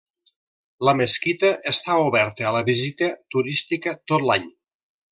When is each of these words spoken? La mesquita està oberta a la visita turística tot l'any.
La 0.89 0.95
mesquita 1.01 1.51
està 1.73 1.99
oberta 2.07 2.47
a 2.47 2.55
la 2.57 2.65
visita 2.73 3.13
turística 3.37 3.95
tot 4.15 4.29
l'any. 4.31 4.53